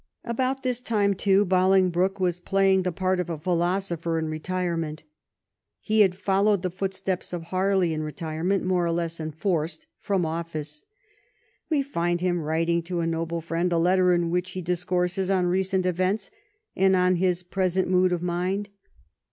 About 0.23 0.63
this 0.63 0.81
time, 0.81 1.13
too, 1.13 1.45
Bolingbroke 1.45 2.19
was 2.19 2.39
playing 2.39 2.81
the 2.81 2.91
part 2.91 3.19
of 3.19 3.29
a 3.29 3.37
philosopher 3.37 4.17
in 4.17 4.29
retirement 4.29 5.03
He 5.79 5.99
had 6.01 6.15
followed 6.15 6.63
the 6.63 6.71
footsteps 6.71 7.33
of 7.33 7.43
Harley 7.43 7.93
in 7.93 8.01
retirement 8.01 8.65
more 8.65 8.83
or 8.83 8.91
less 8.91 9.19
en 9.19 9.29
forced 9.29 9.85
from 9.99 10.25
office. 10.25 10.81
We 11.69 11.83
find 11.83 12.19
him 12.19 12.41
writing 12.41 12.81
to 12.85 13.01
a 13.01 13.05
noble 13.05 13.41
friend 13.41 13.71
a 13.71 13.77
letter 13.77 14.11
in 14.15 14.31
which 14.31 14.49
he 14.53 14.61
discourses 14.63 15.29
on 15.29 15.45
recent 15.45 15.85
events 15.85 16.31
and 16.75 16.95
on 16.95 17.17
his 17.17 17.43
present 17.43 17.87
mood 17.87 18.11
of 18.11 18.23
mind. 18.23 18.69